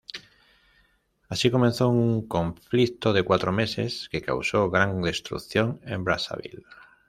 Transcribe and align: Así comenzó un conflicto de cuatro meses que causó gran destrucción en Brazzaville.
Así 1.29 1.51
comenzó 1.51 1.87
un 1.89 2.27
conflicto 2.27 3.13
de 3.13 3.21
cuatro 3.21 3.51
meses 3.51 4.09
que 4.09 4.23
causó 4.23 4.71
gran 4.71 5.03
destrucción 5.03 5.79
en 5.83 6.03
Brazzaville. 6.03 6.63